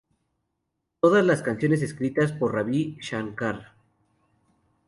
[0.99, 3.73] Todas las canciones escritas por Ravi Shankar.